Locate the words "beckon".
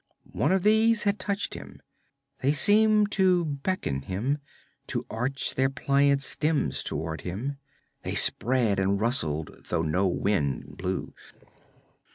3.45-4.01